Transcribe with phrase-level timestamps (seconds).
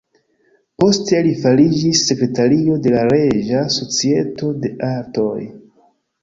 [0.83, 5.39] Poste li fariĝis sekretario de la Reĝa Societo de Artoj.